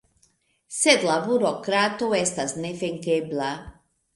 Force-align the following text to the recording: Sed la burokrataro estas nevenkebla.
Sed 0.77 1.03
la 1.09 1.17
burokrataro 1.27 2.09
estas 2.23 2.57
nevenkebla. 2.65 3.53